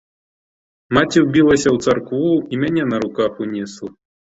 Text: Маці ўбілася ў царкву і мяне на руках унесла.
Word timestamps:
Маці 0.97 1.23
ўбілася 1.25 1.69
ў 1.75 1.85
царкву 1.85 2.33
і 2.55 2.61
мяне 2.65 2.89
на 2.95 3.05
руках 3.07 3.31
унесла. 3.49 3.89